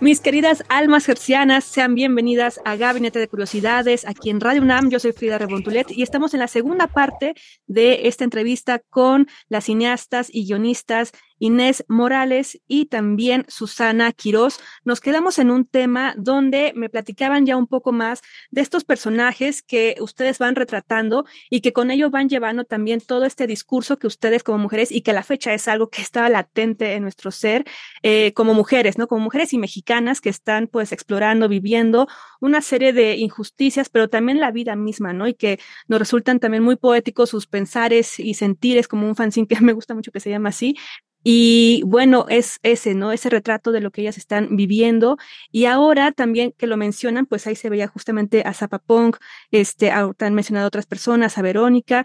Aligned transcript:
Mis 0.00 0.20
queridas 0.20 0.62
almas 0.68 1.08
hercianas, 1.08 1.64
sean 1.64 1.96
bienvenidas 1.96 2.60
a 2.64 2.76
Gabinete 2.76 3.18
de 3.18 3.26
Curiosidades, 3.26 4.06
aquí 4.06 4.30
en 4.30 4.40
Radio 4.40 4.62
UNAM. 4.62 4.90
Yo 4.90 5.00
soy 5.00 5.10
Frida 5.10 5.38
Rebontulet 5.38 5.90
y 5.90 6.04
estamos 6.04 6.34
en 6.34 6.40
la 6.40 6.46
segunda 6.46 6.86
parte 6.86 7.34
de 7.66 8.06
esta 8.06 8.22
entrevista 8.22 8.80
con 8.90 9.26
las 9.48 9.64
cineastas 9.64 10.28
y 10.32 10.46
guionistas 10.46 11.10
Inés 11.38 11.84
Morales 11.88 12.60
y 12.66 12.86
también 12.86 13.44
Susana 13.48 14.12
Quirós. 14.12 14.60
Nos 14.84 15.00
quedamos 15.00 15.38
en 15.38 15.50
un 15.50 15.64
tema 15.64 16.14
donde 16.16 16.72
me 16.74 16.88
platicaban 16.88 17.46
ya 17.46 17.56
un 17.56 17.66
poco 17.66 17.92
más 17.92 18.22
de 18.50 18.60
estos 18.60 18.84
personajes 18.84 19.62
que 19.62 19.96
ustedes 20.00 20.38
van 20.38 20.54
retratando 20.54 21.24
y 21.50 21.60
que 21.60 21.72
con 21.72 21.90
ello 21.90 22.10
van 22.10 22.28
llevando 22.28 22.64
también 22.64 23.00
todo 23.00 23.24
este 23.24 23.46
discurso 23.46 23.98
que 23.98 24.06
ustedes 24.06 24.42
como 24.42 24.58
mujeres 24.58 24.90
y 24.92 25.02
que 25.02 25.10
a 25.10 25.14
la 25.14 25.22
fecha 25.22 25.54
es 25.54 25.68
algo 25.68 25.90
que 25.90 26.02
estaba 26.02 26.28
latente 26.28 26.94
en 26.94 27.02
nuestro 27.02 27.30
ser 27.30 27.64
eh, 28.02 28.32
como 28.34 28.54
mujeres, 28.54 28.98
¿no? 28.98 29.06
Como 29.08 29.22
mujeres 29.22 29.52
y 29.52 29.58
mexicanas 29.58 30.20
que 30.20 30.28
están 30.28 30.66
pues 30.66 30.92
explorando, 30.92 31.48
viviendo 31.48 32.08
una 32.40 32.60
serie 32.62 32.92
de 32.92 33.16
injusticias, 33.16 33.88
pero 33.88 34.08
también 34.08 34.40
la 34.40 34.50
vida 34.50 34.76
misma, 34.76 35.12
¿no? 35.12 35.28
Y 35.28 35.34
que 35.34 35.58
nos 35.86 35.98
resultan 35.98 36.40
también 36.40 36.62
muy 36.62 36.76
poéticos 36.76 37.30
sus 37.30 37.46
pensares 37.46 38.18
y 38.18 38.34
sentires, 38.34 38.88
como 38.88 39.06
un 39.06 39.16
fanzine 39.16 39.46
que 39.46 39.60
me 39.60 39.72
gusta 39.72 39.94
mucho 39.94 40.12
que 40.12 40.20
se 40.20 40.30
llama 40.30 40.50
así, 40.50 40.76
y 41.24 41.82
bueno, 41.84 42.26
es 42.28 42.58
ese, 42.62 42.94
¿no? 42.94 43.12
Ese 43.12 43.30
retrato 43.30 43.72
de 43.72 43.80
lo 43.80 43.90
que 43.90 44.02
ellas 44.02 44.18
están 44.18 44.56
viviendo. 44.56 45.18
Y 45.50 45.66
ahora 45.66 46.12
también 46.12 46.52
que 46.56 46.66
lo 46.66 46.76
mencionan, 46.76 47.26
pues 47.26 47.46
ahí 47.46 47.56
se 47.56 47.70
veía 47.70 47.88
justamente 47.88 48.42
a 48.46 48.54
Zapapong, 48.54 49.16
este, 49.50 49.90
han 49.90 50.34
mencionado 50.34 50.68
otras 50.68 50.86
personas, 50.86 51.38
a 51.38 51.42
Verónica. 51.42 52.04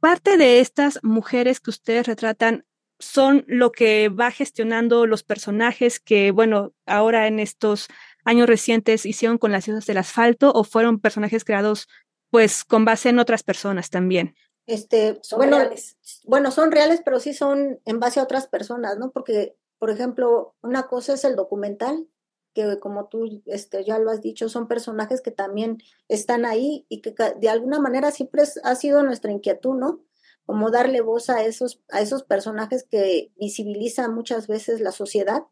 Parte 0.00 0.36
de 0.36 0.60
estas 0.60 1.00
mujeres 1.02 1.60
que 1.60 1.70
ustedes 1.70 2.06
retratan 2.06 2.64
son 2.98 3.44
lo 3.48 3.72
que 3.72 4.08
va 4.08 4.30
gestionando 4.30 5.06
los 5.06 5.24
personajes 5.24 6.00
que, 6.00 6.30
bueno, 6.30 6.72
ahora 6.86 7.26
en 7.26 7.40
estos 7.40 7.88
años 8.24 8.48
recientes 8.48 9.04
hicieron 9.04 9.38
con 9.38 9.52
las 9.52 9.64
ciudades 9.64 9.86
del 9.86 9.98
asfalto 9.98 10.52
o 10.52 10.64
fueron 10.64 11.00
personajes 11.00 11.44
creados 11.44 11.88
pues 12.30 12.64
con 12.64 12.84
base 12.84 13.10
en 13.10 13.18
otras 13.18 13.42
personas 13.42 13.90
también. 13.90 14.34
Este, 14.66 15.18
son 15.22 15.38
bueno, 15.38 15.58
reales. 15.58 15.98
bueno, 16.24 16.50
son 16.50 16.72
reales, 16.72 17.02
pero 17.04 17.20
sí 17.20 17.34
son 17.34 17.80
en 17.84 18.00
base 18.00 18.20
a 18.20 18.22
otras 18.22 18.46
personas, 18.46 18.98
¿no? 18.98 19.10
Porque, 19.10 19.56
por 19.78 19.90
ejemplo, 19.90 20.54
una 20.62 20.84
cosa 20.84 21.14
es 21.14 21.24
el 21.24 21.36
documental, 21.36 22.08
que 22.54 22.78
como 22.78 23.08
tú 23.08 23.42
este, 23.46 23.84
ya 23.84 23.98
lo 23.98 24.10
has 24.10 24.22
dicho, 24.22 24.48
son 24.48 24.68
personajes 24.68 25.20
que 25.20 25.32
también 25.32 25.78
están 26.08 26.46
ahí 26.46 26.86
y 26.88 27.02
que 27.02 27.14
de 27.38 27.48
alguna 27.48 27.80
manera 27.80 28.10
siempre 28.12 28.42
es, 28.42 28.60
ha 28.62 28.74
sido 28.76 29.02
nuestra 29.02 29.32
inquietud, 29.32 29.74
¿no? 29.74 30.04
Como 30.46 30.70
darle 30.70 31.00
voz 31.00 31.30
a 31.30 31.42
esos, 31.42 31.82
a 31.90 32.00
esos 32.00 32.22
personajes 32.22 32.84
que 32.88 33.32
visibilizan 33.36 34.14
muchas 34.14 34.46
veces 34.46 34.80
la 34.80 34.92
sociedad, 34.92 35.42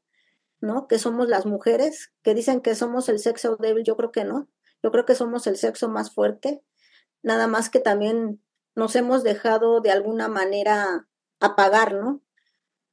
¿no? 0.60 0.86
Que 0.86 0.98
somos 0.98 1.29
las 1.29 1.44
mujeres, 1.44 2.12
que 2.23 2.34
dicen 2.34 2.61
que 2.61 2.74
somos 2.77 3.08
el 3.08 3.18
sexo 3.18 3.56
débil, 3.56 3.84
yo 3.84 3.96
creo 3.96 4.12
que 4.12 4.24
no, 4.24 4.48
yo 4.83 4.92
creo 4.92 5.05
que 5.05 5.17
somos 5.17 5.46
el 5.46 5.56
sexo 5.56 5.89
más 5.89 6.14
fuerte, 6.14 6.62
nada 7.23 7.48
más 7.48 7.68
que 7.68 7.80
también 7.80 8.40
nos 8.74 8.96
hemos 8.96 9.22
dejado 9.22 9.80
de 9.80 9.90
alguna 9.90 10.28
manera 10.28 11.08
apagar, 11.40 11.94
¿no? 11.94 12.22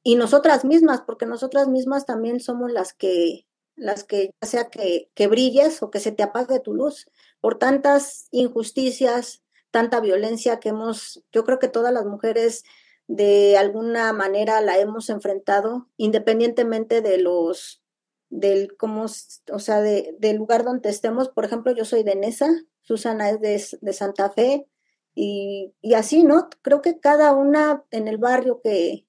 Y 0.02 0.16
nosotras 0.16 0.64
mismas, 0.64 1.02
porque 1.02 1.26
nosotras 1.26 1.68
mismas 1.68 2.06
también 2.06 2.40
somos 2.40 2.72
las 2.72 2.94
que, 2.94 3.46
las 3.76 4.04
que 4.04 4.34
ya 4.40 4.48
sea 4.48 4.70
que, 4.70 5.10
que 5.14 5.26
brilles 5.26 5.82
o 5.82 5.90
que 5.90 6.00
se 6.00 6.12
te 6.12 6.22
apague 6.22 6.60
tu 6.60 6.74
luz, 6.74 7.06
por 7.40 7.58
tantas 7.58 8.28
injusticias, 8.30 9.42
tanta 9.70 10.00
violencia 10.00 10.58
que 10.60 10.70
hemos, 10.70 11.22
yo 11.32 11.44
creo 11.44 11.58
que 11.58 11.68
todas 11.68 11.92
las 11.92 12.06
mujeres 12.06 12.64
de 13.06 13.56
alguna 13.58 14.12
manera 14.12 14.60
la 14.60 14.78
hemos 14.78 15.10
enfrentado, 15.10 15.88
independientemente 15.96 17.02
de 17.02 17.18
los, 17.18 17.82
del 18.28 18.76
cómo, 18.76 19.06
o 19.52 19.58
sea, 19.58 19.80
de, 19.80 20.14
del 20.18 20.36
lugar 20.36 20.64
donde 20.64 20.90
estemos. 20.90 21.28
Por 21.28 21.44
ejemplo, 21.44 21.72
yo 21.72 21.84
soy 21.84 22.04
de 22.04 22.14
Nesa, 22.14 22.48
Susana 22.82 23.30
es 23.30 23.40
de, 23.40 23.78
de 23.80 23.92
Santa 23.92 24.30
Fe, 24.30 24.66
y, 25.14 25.74
así, 25.94 26.24
¿no? 26.24 26.48
Creo 26.62 26.82
que 26.82 27.00
cada 27.00 27.32
una 27.32 27.84
en 27.90 28.08
el 28.08 28.18
barrio 28.18 28.60
que, 28.62 29.06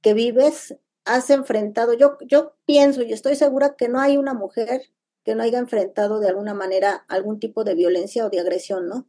que 0.00 0.14
vives 0.14 0.76
has 1.04 1.30
enfrentado, 1.30 1.94
yo, 1.94 2.18
yo 2.26 2.56
pienso 2.66 3.02
y 3.02 3.12
estoy 3.12 3.36
segura 3.36 3.74
que 3.76 3.88
no 3.88 4.00
hay 4.00 4.16
una 4.16 4.34
mujer 4.34 4.82
que 5.24 5.34
no 5.34 5.42
haya 5.42 5.58
enfrentado 5.58 6.20
de 6.20 6.28
alguna 6.28 6.54
manera 6.54 7.04
algún 7.08 7.40
tipo 7.40 7.64
de 7.64 7.74
violencia 7.74 8.24
o 8.24 8.30
de 8.30 8.40
agresión, 8.40 8.88
¿no? 8.88 9.08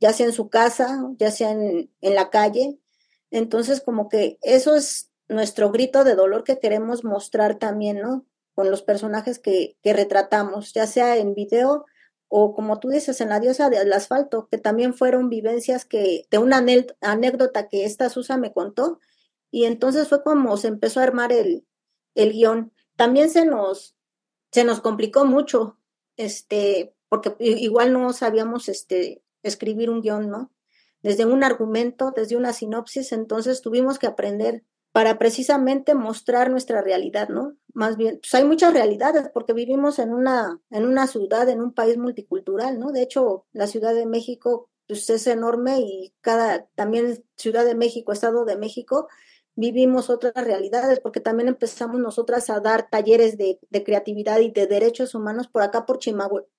Ya 0.00 0.12
sea 0.12 0.26
en 0.26 0.32
su 0.32 0.48
casa, 0.48 1.10
ya 1.16 1.30
sea 1.30 1.50
en, 1.50 1.90
en 2.00 2.14
la 2.14 2.30
calle. 2.30 2.78
Entonces, 3.30 3.80
como 3.80 4.08
que 4.08 4.38
eso 4.42 4.76
es 4.76 5.10
nuestro 5.28 5.70
grito 5.70 6.04
de 6.04 6.14
dolor 6.14 6.44
que 6.44 6.58
queremos 6.58 7.04
mostrar 7.04 7.58
también, 7.58 7.98
¿no? 8.00 8.24
Con 8.54 8.70
los 8.70 8.82
personajes 8.82 9.38
que, 9.38 9.76
que 9.82 9.92
retratamos, 9.92 10.72
ya 10.72 10.86
sea 10.86 11.16
en 11.16 11.34
video 11.34 11.86
o 12.28 12.54
como 12.54 12.78
tú 12.78 12.88
dices, 12.88 13.20
en 13.20 13.30
la 13.30 13.40
diosa 13.40 13.70
del 13.70 13.92
asfalto, 13.92 14.48
que 14.50 14.58
también 14.58 14.94
fueron 14.94 15.28
vivencias 15.30 15.84
que, 15.84 16.26
de 16.30 16.38
una 16.38 16.64
anécdota 17.00 17.68
que 17.68 17.84
esta 17.84 18.10
Susa 18.10 18.36
me 18.36 18.52
contó, 18.52 19.00
y 19.50 19.64
entonces 19.64 20.08
fue 20.08 20.22
como 20.22 20.56
se 20.58 20.68
empezó 20.68 21.00
a 21.00 21.04
armar 21.04 21.32
el, 21.32 21.66
el 22.14 22.32
guion. 22.32 22.72
También 22.96 23.30
se 23.30 23.46
nos, 23.46 23.96
se 24.52 24.64
nos 24.64 24.80
complicó 24.80 25.24
mucho, 25.24 25.78
este, 26.16 26.94
porque 27.08 27.34
igual 27.38 27.92
no 27.92 28.12
sabíamos 28.12 28.68
este, 28.68 29.22
escribir 29.42 29.88
un 29.88 30.02
guion, 30.02 30.28
¿no? 30.28 30.52
Desde 31.02 31.24
un 31.24 31.44
argumento, 31.44 32.12
desde 32.14 32.36
una 32.36 32.52
sinopsis, 32.52 33.12
entonces 33.12 33.62
tuvimos 33.62 33.98
que 33.98 34.06
aprender 34.06 34.64
para 34.98 35.16
precisamente 35.16 35.94
mostrar 35.94 36.50
nuestra 36.50 36.82
realidad, 36.82 37.28
¿no? 37.28 37.56
Más 37.72 37.96
bien, 37.96 38.18
pues 38.20 38.34
hay 38.34 38.42
muchas 38.44 38.72
realidades 38.72 39.30
porque 39.32 39.52
vivimos 39.52 40.00
en 40.00 40.12
una, 40.12 40.60
en 40.70 40.84
una 40.84 41.06
ciudad, 41.06 41.48
en 41.48 41.62
un 41.62 41.72
país 41.72 41.96
multicultural, 41.96 42.80
¿no? 42.80 42.90
De 42.90 43.02
hecho, 43.02 43.46
la 43.52 43.68
Ciudad 43.68 43.94
de 43.94 44.06
México 44.06 44.70
pues, 44.88 45.08
es 45.08 45.28
enorme 45.28 45.78
y 45.78 46.12
cada, 46.20 46.66
también 46.74 47.24
Ciudad 47.36 47.64
de 47.64 47.76
México, 47.76 48.10
Estado 48.10 48.44
de 48.44 48.56
México, 48.56 49.06
vivimos 49.54 50.10
otras 50.10 50.34
realidades, 50.34 50.98
porque 50.98 51.20
también 51.20 51.46
empezamos 51.46 52.00
nosotras 52.00 52.50
a 52.50 52.58
dar 52.58 52.90
talleres 52.90 53.38
de, 53.38 53.60
de 53.70 53.84
creatividad 53.84 54.40
y 54.40 54.50
de 54.50 54.66
derechos 54.66 55.14
humanos 55.14 55.46
por 55.46 55.62
acá, 55.62 55.86
por 55.86 56.00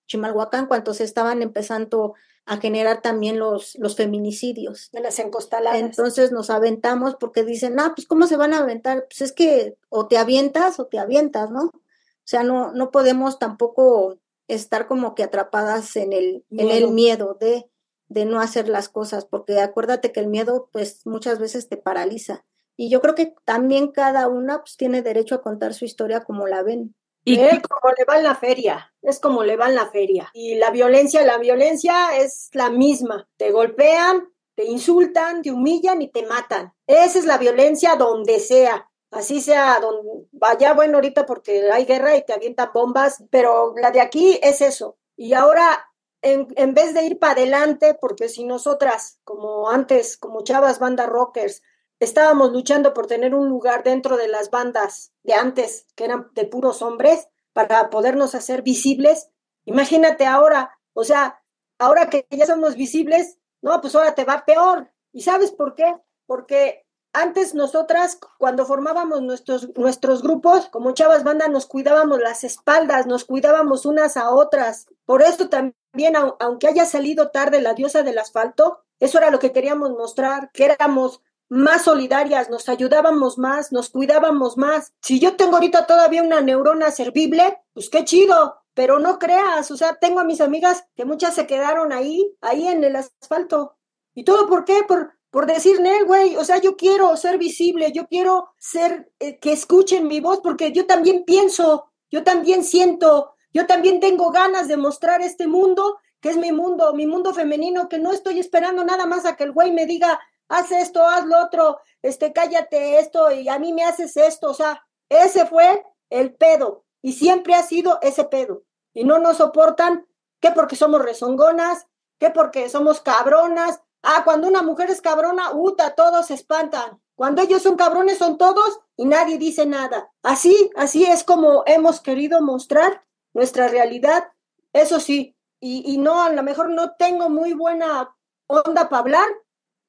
Chimalhuacán, 0.10 0.66
cuando 0.66 0.94
se 0.94 1.06
estaban 1.06 1.42
empezando 1.42 2.16
a 2.46 2.58
generar 2.58 3.02
también 3.02 3.40
los, 3.40 3.76
los 3.78 3.96
feminicidios. 3.96 4.90
De 4.92 5.02
las 5.02 5.20
encostaladas. 5.20 5.80
Entonces 5.80 6.32
nos 6.32 6.50
aventamos 6.50 7.16
porque 7.16 7.44
dicen, 7.44 7.80
ah, 7.80 7.94
pues 7.96 8.08
¿cómo 8.08 8.28
se 8.28 8.36
van 8.36 8.54
a 8.54 8.60
aventar? 8.60 9.06
Pues 9.08 9.22
es 9.22 9.32
que 9.32 9.78
o 9.90 10.08
te 10.08 10.18
avientas 10.18 10.80
o 10.80 10.88
te 10.88 11.00
avientas, 11.00 11.52
¿no? 11.52 11.66
O 11.66 12.32
sea, 12.32 12.44
no, 12.44 12.72
no 12.74 12.92
podemos 12.92 13.40
tampoco 13.40 14.18
estar 14.48 14.88
como 14.88 15.14
que 15.14 15.24
atrapadas 15.24 15.96
en 15.96 16.12
el, 16.12 16.44
miedo. 16.50 16.70
en 16.70 16.76
el 16.76 16.92
miedo 16.92 17.38
de, 17.40 17.70
de 18.08 18.26
no 18.26 18.42
hacer 18.42 18.68
las 18.68 18.90
cosas, 18.90 19.26
porque 19.26 19.60
acuérdate 19.60 20.12
que 20.12 20.20
el 20.20 20.28
miedo 20.28 20.70
pues 20.74 21.06
muchas 21.06 21.40
veces 21.40 21.70
te 21.70 21.78
paraliza. 21.78 22.46
Y 22.76 22.90
yo 22.90 23.02
creo 23.02 23.14
que 23.14 23.36
también 23.46 23.92
cada 23.92 24.28
una 24.28 24.60
pues, 24.62 24.76
tiene 24.76 25.04
derecho 25.04 25.36
a 25.36 25.42
contar 25.42 25.76
su 25.76 25.86
historia 25.86 26.22
como 26.22 26.48
la 26.48 26.64
ven. 26.64 26.96
Y 27.30 27.40
¿Eh? 27.40 27.62
como 27.62 27.94
le 27.96 28.06
va 28.06 28.18
en 28.18 28.24
la 28.24 28.36
feria, 28.36 28.92
es 29.04 29.20
como 29.20 29.44
le 29.44 29.56
va 29.56 29.70
en 29.70 29.76
la 29.76 29.88
feria. 29.92 30.32
Y 30.34 30.56
la 30.56 30.72
violencia, 30.72 31.24
la 31.24 31.38
violencia 31.38 32.18
es 32.18 32.50
la 32.54 32.72
misma. 32.72 33.30
Te 33.38 33.52
golpean, 33.52 34.30
te 34.56 34.66
insultan, 34.66 35.44
te 35.44 35.52
humillan 35.52 36.02
y 36.02 36.10
te 36.10 36.26
matan. 36.26 36.74
Esa 36.88 37.20
es 37.20 37.26
la 37.26 37.38
violencia 37.38 37.96
donde 37.96 38.40
sea. 38.40 38.90
Así 39.12 39.42
sea, 39.42 39.80
donde 39.80 40.28
vaya, 40.32 40.74
bueno, 40.74 40.98
ahorita 40.98 41.26
porque 41.26 41.72
hay 41.72 41.86
guerra 41.86 42.16
y 42.16 42.26
te 42.26 42.34
avientan 42.34 42.72
bombas, 42.74 43.24
pero 43.30 43.76
la 43.76 43.92
de 43.92 44.02
aquí 44.02 44.40
es 44.42 44.62
eso. 44.62 44.98
Y 45.16 45.34
ahora 45.34 45.86
en, 46.22 46.48
en, 46.56 46.74
vez 46.74 46.94
de 46.94 47.06
ir 47.06 47.20
para 47.20 47.34
adelante, 47.34 47.96
porque 48.00 48.28
si 48.28 48.44
nosotras, 48.44 49.20
como 49.24 49.70
antes, 49.70 50.18
como 50.18 50.44
chavas 50.44 50.80
banda 50.80 51.06
rockers, 51.06 51.62
estábamos 52.00 52.52
luchando 52.52 52.94
por 52.94 53.08
tener 53.08 53.36
un 53.36 53.50
lugar 53.50 53.84
dentro 53.84 54.18
de 54.18 54.28
las 54.28 54.50
bandas 54.50 55.12
de 55.24 55.34
antes, 55.34 55.88
que 55.96 56.06
eran 56.06 56.30
de 56.34 56.46
puros 56.46 56.82
hombres, 56.82 57.28
para 57.54 57.90
podernos 57.90 58.36
hacer 58.36 58.62
visibles. 58.62 59.30
Imagínate 59.66 60.26
ahora, 60.26 60.80
o 60.94 61.04
sea, 61.04 61.44
ahora 61.78 62.10
que 62.10 62.26
ya 62.30 62.46
somos 62.46 62.76
visibles, 62.76 63.38
no, 63.62 63.82
pues 63.82 63.96
ahora 63.96 64.16
te 64.16 64.26
va 64.26 64.46
peor. 64.46 64.92
¿Y 65.12 65.22
sabes 65.22 65.52
por 65.52 65.76
qué? 65.76 65.98
Porque 66.26 66.86
antes 67.12 67.56
nosotras, 67.56 68.20
cuando 68.38 68.66
formábamos 68.66 69.22
nuestros, 69.22 69.76
nuestros 69.76 70.22
grupos, 70.22 70.68
como 70.68 70.94
chavas 70.94 71.24
banda, 71.24 71.48
nos 71.48 71.66
cuidábamos 71.66 72.20
las 72.20 72.44
espaldas, 72.44 73.08
nos 73.08 73.26
cuidábamos 73.26 73.86
unas 73.86 74.16
a 74.16 74.30
otras. 74.30 74.88
Por 75.06 75.24
esto 75.24 75.50
también, 75.50 76.16
aunque 76.40 76.68
haya 76.68 76.86
salido 76.86 77.32
tarde 77.32 77.62
la 77.62 77.74
diosa 77.74 78.04
del 78.04 78.20
asfalto, 78.20 78.84
eso 79.00 79.18
era 79.18 79.32
lo 79.32 79.40
que 79.40 79.52
queríamos 79.52 79.92
mostrar, 79.92 80.52
que 80.52 80.66
éramos 80.66 81.22
más 81.50 81.84
solidarias, 81.84 82.50
nos 82.50 82.70
ayudábamos 82.70 83.38
más, 83.38 83.72
nos 83.72 83.90
cuidábamos 83.90 84.58
más. 84.58 84.94
Si 85.02 85.20
yo 85.20 85.36
tengo 85.36 85.56
ahorita 85.56 85.88
todavía 85.88 86.24
una 86.24 86.42
neurona 86.42 86.92
servible, 86.92 87.58
pues 87.74 87.90
qué 87.90 88.06
chido, 88.06 88.62
pero 88.76 89.00
no 89.00 89.20
creas, 89.20 89.72
o 89.72 89.78
sea, 89.78 89.96
tengo 89.96 90.20
a 90.20 90.24
mis 90.24 90.42
amigas 90.42 90.86
que 90.96 91.06
muchas 91.06 91.36
se 91.36 91.48
quedaron 91.48 91.92
ahí, 91.92 92.36
ahí 92.42 92.68
en 92.68 92.84
el 92.84 92.96
asfalto. 92.96 93.76
¿Y 94.14 94.24
todo 94.24 94.48
por 94.48 94.64
qué? 94.64 94.84
Por, 94.88 95.14
por 95.32 95.48
decir, 95.48 95.82
Nel, 95.82 96.06
güey, 96.06 96.36
o 96.38 96.46
sea, 96.46 96.60
yo 96.60 96.78
quiero 96.78 97.16
ser 97.18 97.38
visible, 97.38 97.92
yo 97.92 98.08
quiero 98.08 98.50
ser, 98.58 99.12
eh, 99.20 99.40
que 99.40 99.52
escuchen 99.52 100.08
mi 100.08 100.20
voz, 100.20 100.40
porque 100.42 100.72
yo 100.72 100.86
también 100.86 101.24
pienso, 101.26 101.92
yo 102.12 102.24
también 102.24 102.64
siento, 102.64 103.34
yo 103.54 103.66
también 103.66 104.00
tengo 104.00 104.32
ganas 104.32 104.68
de 104.68 104.78
mostrar 104.78 105.22
este 105.22 105.48
mundo, 105.48 105.98
que 106.22 106.30
es 106.30 106.38
mi 106.38 106.52
mundo, 106.52 106.94
mi 106.94 107.08
mundo 107.08 107.34
femenino, 107.34 107.90
que 107.90 108.00
no 108.00 108.12
estoy 108.12 108.40
esperando 108.40 108.84
nada 108.84 109.06
más 109.06 109.26
a 109.26 109.36
que 109.36 109.46
el 109.46 109.52
güey 109.52 109.72
me 109.72 109.86
diga, 109.86 110.20
haz 110.50 110.72
esto, 110.72 111.06
haz 111.06 111.26
lo 111.26 111.42
otro, 111.42 111.80
este, 112.02 112.34
cállate 112.34 113.00
esto, 113.00 113.32
y 113.32 113.48
a 113.48 113.60
mí 113.60 113.72
me 113.72 113.84
haces 113.84 114.18
esto, 114.18 114.50
o 114.50 114.54
sea, 114.54 114.86
ese 115.08 115.46
fue 115.46 115.86
el 116.10 116.36
pedo, 116.36 116.86
y 117.02 117.14
siempre 117.14 117.56
ha 117.56 117.64
sido 117.64 118.00
ese 118.02 118.26
pedo, 118.26 118.64
y 118.94 119.06
no 119.06 119.20
nos 119.20 119.38
soportan, 119.38 120.06
que 120.42 120.52
porque 120.52 120.76
somos 120.76 121.02
rezongonas, 121.02 121.88
que 122.20 122.30
porque 122.30 122.70
somos 122.70 123.02
cabronas, 123.02 123.82
Ah, 124.02 124.22
cuando 124.24 124.48
una 124.48 124.62
mujer 124.62 124.90
es 124.90 125.02
cabrona, 125.02 125.52
uta, 125.54 125.94
todos 125.96 126.28
se 126.28 126.34
espantan. 126.34 127.02
Cuando 127.16 127.42
ellos 127.42 127.62
son 127.62 127.76
cabrones 127.76 128.18
son 128.18 128.38
todos 128.38 128.80
y 128.96 129.06
nadie 129.06 129.38
dice 129.38 129.66
nada. 129.66 130.12
Así, 130.24 130.72
así 130.78 131.04
es 131.04 131.24
como 131.24 131.64
hemos 131.66 132.00
querido 132.00 132.42
mostrar 132.42 133.04
nuestra 133.34 133.68
realidad. 133.68 134.32
Eso 134.72 135.00
sí, 135.02 135.36
y, 135.60 135.94
y 135.94 135.98
no, 135.98 136.22
a 136.22 136.30
lo 136.30 136.44
mejor 136.44 136.70
no 136.70 136.96
tengo 136.96 137.30
muy 137.30 137.54
buena 137.54 138.16
onda 138.48 138.88
para 138.88 139.00
hablar, 139.02 139.28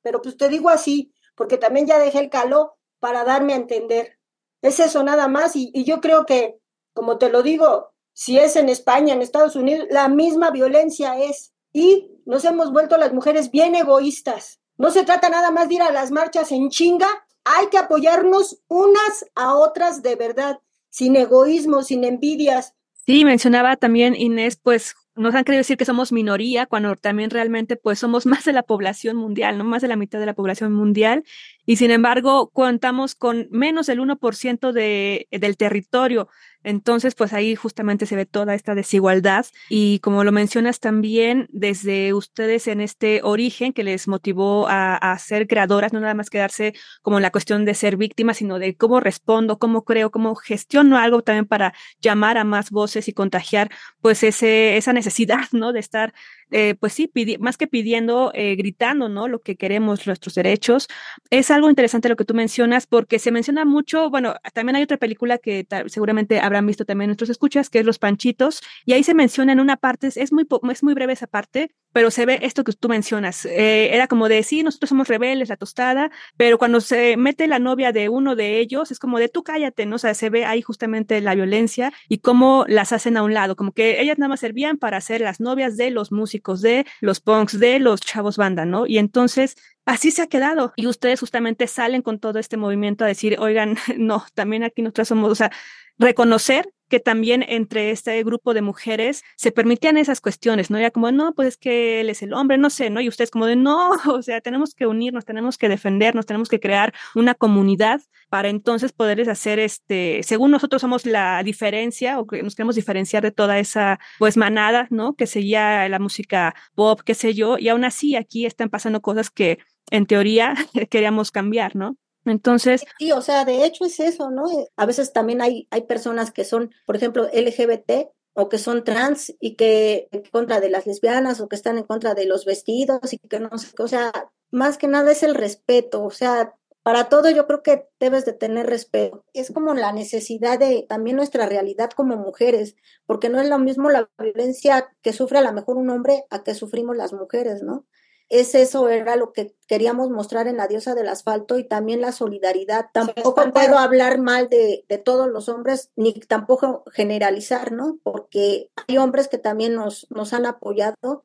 pero 0.02 0.22
pues 0.22 0.36
te 0.36 0.48
digo 0.48 0.68
así, 0.68 1.12
porque 1.34 1.58
también 1.58 1.86
ya 1.86 1.98
dejé 1.98 2.20
el 2.20 2.30
calor 2.30 2.74
para 2.98 3.24
darme 3.24 3.52
a 3.52 3.56
entender. 3.56 4.18
Es 4.62 4.80
eso 4.80 5.02
nada 5.02 5.28
más 5.28 5.56
y, 5.56 5.70
y 5.74 5.84
yo 5.84 6.00
creo 6.00 6.26
que, 6.26 6.58
como 6.92 7.18
te 7.18 7.30
lo 7.30 7.42
digo, 7.42 7.92
si 8.12 8.38
es 8.38 8.56
en 8.56 8.68
España, 8.68 9.14
en 9.14 9.22
Estados 9.22 9.56
Unidos, 9.56 9.86
la 9.90 10.08
misma 10.08 10.50
violencia 10.50 11.18
es. 11.18 11.52
Y 11.72 12.10
nos 12.26 12.44
hemos 12.44 12.72
vuelto 12.72 12.96
las 12.96 13.12
mujeres 13.12 13.50
bien 13.50 13.74
egoístas. 13.74 14.60
No 14.76 14.90
se 14.90 15.04
trata 15.04 15.28
nada 15.28 15.50
más 15.50 15.68
de 15.68 15.76
ir 15.76 15.82
a 15.82 15.92
las 15.92 16.10
marchas 16.10 16.52
en 16.52 16.68
chinga, 16.68 17.08
hay 17.44 17.68
que 17.68 17.78
apoyarnos 17.78 18.60
unas 18.68 19.26
a 19.34 19.54
otras 19.54 20.02
de 20.02 20.16
verdad, 20.16 20.60
sin 20.88 21.16
egoísmo, 21.16 21.82
sin 21.82 22.04
envidias. 22.04 22.74
Sí, 23.06 23.24
mencionaba 23.24 23.76
también 23.76 24.14
Inés, 24.14 24.58
pues 24.62 24.94
nos 25.16 25.34
han 25.34 25.44
querido 25.44 25.60
decir 25.60 25.76
que 25.76 25.84
somos 25.84 26.12
minoría, 26.12 26.66
cuando 26.66 26.96
también 26.96 27.30
realmente 27.30 27.76
pues 27.76 27.98
somos 27.98 28.26
más 28.26 28.44
de 28.44 28.52
la 28.52 28.62
población 28.62 29.16
mundial, 29.16 29.58
no 29.58 29.64
más 29.64 29.82
de 29.82 29.88
la 29.88 29.96
mitad 29.96 30.18
de 30.18 30.26
la 30.26 30.34
población 30.34 30.72
mundial, 30.72 31.24
y 31.66 31.76
sin 31.76 31.90
embargo 31.90 32.50
contamos 32.50 33.14
con 33.14 33.48
menos 33.50 33.86
del 33.86 34.00
1% 34.00 34.72
de, 34.72 35.28
del 35.30 35.56
territorio. 35.56 36.28
Entonces, 36.62 37.14
pues 37.14 37.32
ahí 37.32 37.54
justamente 37.54 38.06
se 38.06 38.16
ve 38.16 38.26
toda 38.26 38.54
esta 38.54 38.74
desigualdad 38.74 39.46
y 39.68 39.98
como 40.00 40.24
lo 40.24 40.32
mencionas 40.32 40.80
también 40.80 41.48
desde 41.50 42.12
ustedes 42.12 42.66
en 42.66 42.80
este 42.80 43.20
origen 43.22 43.72
que 43.72 43.84
les 43.84 44.08
motivó 44.08 44.66
a, 44.68 45.16
ser 45.18 45.46
creadoras, 45.46 45.92
no 45.92 46.00
nada 46.00 46.14
más 46.14 46.30
quedarse 46.30 46.74
como 47.02 47.18
en 47.18 47.22
la 47.22 47.30
cuestión 47.30 47.64
de 47.64 47.74
ser 47.74 47.96
víctimas, 47.96 48.38
sino 48.38 48.58
de 48.58 48.76
cómo 48.76 49.00
respondo, 49.00 49.58
cómo 49.58 49.84
creo, 49.84 50.10
cómo 50.10 50.34
gestiono 50.34 50.98
algo 50.98 51.22
también 51.22 51.46
para 51.46 51.74
llamar 52.00 52.38
a 52.38 52.44
más 52.44 52.70
voces 52.70 53.08
y 53.08 53.12
contagiar 53.12 53.70
pues 54.00 54.22
ese, 54.22 54.76
esa 54.76 54.92
necesidad, 54.92 55.48
¿no? 55.52 55.72
De 55.72 55.80
estar 55.80 56.14
eh, 56.50 56.74
pues 56.78 56.92
sí, 56.92 57.10
más 57.38 57.56
que 57.56 57.66
pidiendo, 57.66 58.32
eh, 58.34 58.56
gritando, 58.56 59.08
¿no? 59.08 59.28
Lo 59.28 59.40
que 59.40 59.56
queremos, 59.56 60.06
nuestros 60.06 60.34
derechos. 60.34 60.88
Es 61.30 61.50
algo 61.50 61.68
interesante 61.68 62.08
lo 62.08 62.16
que 62.16 62.24
tú 62.24 62.34
mencionas 62.34 62.86
porque 62.86 63.18
se 63.18 63.30
menciona 63.30 63.64
mucho, 63.64 64.10
bueno, 64.10 64.34
también 64.54 64.76
hay 64.76 64.82
otra 64.82 64.96
película 64.96 65.38
que 65.38 65.66
seguramente 65.86 66.40
habrán 66.40 66.66
visto 66.66 66.84
también 66.84 67.08
nuestros 67.08 67.30
escuchas, 67.30 67.70
que 67.70 67.80
es 67.80 67.84
Los 67.86 67.98
Panchitos, 67.98 68.60
y 68.84 68.92
ahí 68.92 69.02
se 69.02 69.14
menciona 69.14 69.52
en 69.52 69.60
una 69.60 69.76
parte, 69.76 70.08
es 70.14 70.32
muy, 70.32 70.46
es 70.70 70.82
muy 70.82 70.94
breve 70.94 71.12
esa 71.12 71.26
parte, 71.26 71.72
pero 71.92 72.10
se 72.10 72.26
ve 72.26 72.40
esto 72.42 72.64
que 72.64 72.72
tú 72.72 72.88
mencionas. 72.88 73.44
Eh, 73.46 73.94
era 73.94 74.06
como 74.06 74.28
de, 74.28 74.42
sí, 74.42 74.62
nosotros 74.62 74.88
somos 74.90 75.08
rebeldes, 75.08 75.48
la 75.48 75.56
tostada, 75.56 76.10
pero 76.36 76.58
cuando 76.58 76.80
se 76.80 77.16
mete 77.16 77.46
la 77.46 77.58
novia 77.58 77.92
de 77.92 78.08
uno 78.08 78.36
de 78.36 78.58
ellos, 78.58 78.90
es 78.90 78.98
como 78.98 79.18
de, 79.18 79.28
tú 79.28 79.42
cállate, 79.42 79.86
¿no? 79.86 79.96
O 79.96 79.98
sea, 79.98 80.14
se 80.14 80.30
ve 80.30 80.44
ahí 80.44 80.62
justamente 80.62 81.20
la 81.20 81.34
violencia 81.34 81.92
y 82.08 82.18
cómo 82.18 82.64
las 82.68 82.92
hacen 82.92 83.16
a 83.16 83.22
un 83.22 83.34
lado, 83.34 83.56
como 83.56 83.72
que 83.72 84.00
ellas 84.00 84.18
nada 84.18 84.28
más 84.28 84.40
servían 84.40 84.78
para 84.78 85.00
ser 85.00 85.20
las 85.20 85.40
novias 85.40 85.76
de 85.76 85.90
los 85.90 86.12
músicos, 86.12 86.60
de 86.62 86.86
los 87.00 87.20
punks, 87.20 87.58
de 87.58 87.78
los 87.78 88.00
chavos 88.00 88.36
banda, 88.36 88.64
¿no? 88.64 88.86
Y 88.86 88.98
entonces 88.98 89.56
así 89.84 90.10
se 90.10 90.22
ha 90.22 90.26
quedado. 90.26 90.72
Y 90.76 90.86
ustedes 90.86 91.20
justamente 91.20 91.66
salen 91.66 92.02
con 92.02 92.18
todo 92.18 92.38
este 92.38 92.56
movimiento 92.56 93.04
a 93.04 93.08
decir, 93.08 93.36
oigan, 93.38 93.76
no, 93.98 94.24
también 94.34 94.64
aquí 94.64 94.82
nosotros 94.82 95.08
somos, 95.08 95.30
o 95.30 95.34
sea, 95.34 95.50
reconocer 95.98 96.72
que 96.90 97.00
también 97.00 97.44
entre 97.48 97.90
este 97.92 98.22
grupo 98.24 98.52
de 98.52 98.60
mujeres 98.60 99.22
se 99.36 99.52
permitían 99.52 99.96
esas 99.96 100.20
cuestiones, 100.20 100.70
¿no? 100.70 100.78
Ya 100.78 100.90
como, 100.90 101.10
no, 101.12 101.32
pues 101.34 101.48
es 101.48 101.56
que 101.56 102.00
él 102.00 102.10
es 102.10 102.22
el 102.22 102.34
hombre, 102.34 102.58
no 102.58 102.68
sé, 102.68 102.90
¿no? 102.90 103.00
Y 103.00 103.08
ustedes 103.08 103.30
como 103.30 103.46
de, 103.46 103.56
no, 103.56 103.92
o 104.06 104.22
sea, 104.22 104.40
tenemos 104.42 104.74
que 104.74 104.86
unirnos, 104.86 105.24
tenemos 105.24 105.56
que 105.56 105.68
defendernos, 105.68 106.26
tenemos 106.26 106.48
que 106.50 106.60
crear 106.60 106.92
una 107.14 107.34
comunidad 107.34 108.02
para 108.28 108.48
entonces 108.48 108.92
poderles 108.92 109.28
hacer 109.28 109.58
este, 109.58 110.22
según 110.24 110.50
nosotros 110.50 110.82
somos 110.82 111.06
la 111.06 111.42
diferencia 111.42 112.18
o 112.20 112.26
nos 112.42 112.54
queremos 112.54 112.74
diferenciar 112.74 113.22
de 113.22 113.30
toda 113.30 113.58
esa, 113.58 113.98
pues, 114.18 114.36
manada, 114.36 114.86
¿no? 114.90 115.14
Que 115.14 115.26
seguía 115.26 115.88
la 115.88 115.98
música 115.98 116.54
pop, 116.74 117.00
qué 117.04 117.14
sé 117.14 117.34
yo, 117.34 117.56
y 117.58 117.68
aún 117.68 117.84
así 117.84 118.16
aquí 118.16 118.46
están 118.46 118.68
pasando 118.68 119.00
cosas 119.00 119.30
que 119.30 119.58
en 119.90 120.06
teoría 120.06 120.54
queríamos 120.90 121.30
cambiar, 121.30 121.76
¿no? 121.76 121.96
Entonces. 122.24 122.84
Sí, 122.98 123.12
o 123.12 123.22
sea, 123.22 123.44
de 123.44 123.64
hecho 123.64 123.84
es 123.84 123.98
eso, 124.00 124.30
¿no? 124.30 124.44
A 124.76 124.86
veces 124.86 125.12
también 125.12 125.40
hay, 125.40 125.66
hay 125.70 125.82
personas 125.82 126.30
que 126.30 126.44
son, 126.44 126.72
por 126.86 126.96
ejemplo, 126.96 127.28
LGBT 127.32 128.08
o 128.34 128.48
que 128.48 128.58
son 128.58 128.84
trans 128.84 129.34
y 129.40 129.56
que 129.56 130.08
en 130.12 130.22
contra 130.30 130.60
de 130.60 130.70
las 130.70 130.86
lesbianas 130.86 131.40
o 131.40 131.48
que 131.48 131.56
están 131.56 131.78
en 131.78 131.84
contra 131.84 132.14
de 132.14 132.26
los 132.26 132.44
vestidos 132.44 133.12
y 133.12 133.18
que 133.18 133.40
no 133.40 133.56
sé, 133.58 133.68
o 133.78 133.88
sea, 133.88 134.12
más 134.50 134.78
que 134.78 134.86
nada 134.86 135.12
es 135.12 135.22
el 135.22 135.34
respeto, 135.34 136.04
o 136.04 136.10
sea, 136.10 136.54
para 136.82 137.08
todo 137.08 137.28
yo 137.30 137.46
creo 137.46 137.62
que 137.62 137.88
debes 137.98 138.24
de 138.24 138.32
tener 138.32 138.66
respeto. 138.66 139.24
Es 139.34 139.50
como 139.50 139.74
la 139.74 139.92
necesidad 139.92 140.58
de 140.58 140.86
también 140.88 141.16
nuestra 141.16 141.46
realidad 141.46 141.90
como 141.90 142.16
mujeres, 142.16 142.76
porque 143.06 143.28
no 143.28 143.40
es 143.40 143.48
lo 143.48 143.58
mismo 143.58 143.90
la 143.90 144.08
violencia 144.18 144.88
que 145.02 145.12
sufre 145.12 145.38
a 145.38 145.42
lo 145.42 145.52
mejor 145.52 145.76
un 145.76 145.90
hombre 145.90 146.24
a 146.30 146.42
que 146.42 146.54
sufrimos 146.54 146.96
las 146.96 147.12
mujeres, 147.12 147.62
¿no? 147.62 147.86
es 148.30 148.54
eso, 148.54 148.88
era 148.88 149.16
lo 149.16 149.32
que 149.32 149.54
queríamos 149.70 150.10
mostrar 150.10 150.48
en 150.48 150.56
la 150.56 150.66
diosa 150.66 150.96
del 150.96 151.08
asfalto 151.08 151.56
y 151.56 151.62
también 151.62 152.00
la 152.00 152.10
solidaridad. 152.10 152.86
Tampoco 152.92 153.52
puedo 153.52 153.78
hablar 153.78 154.18
mal 154.18 154.48
de, 154.48 154.84
de, 154.88 154.98
todos 154.98 155.28
los 155.28 155.48
hombres, 155.48 155.92
ni 155.94 156.12
tampoco 156.12 156.82
generalizar, 156.90 157.70
¿no? 157.70 158.00
Porque 158.02 158.72
hay 158.88 158.98
hombres 158.98 159.28
que 159.28 159.38
también 159.38 159.76
nos, 159.76 160.08
nos 160.10 160.32
han 160.32 160.44
apoyado. 160.44 161.22